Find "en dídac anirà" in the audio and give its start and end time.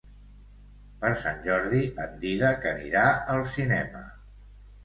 2.05-3.05